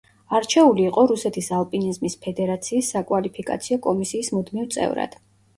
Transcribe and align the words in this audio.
არჩეული 0.35 0.85
იყო 0.91 1.03
რუსეთის 1.11 1.49
ალპინიზმის 1.57 2.17
ფედერაციის 2.25 2.91
საკვალიფიკაციო 2.97 3.79
კომისიის 3.87 4.33
მუდმივ 4.39 4.73
წევრად. 4.79 5.17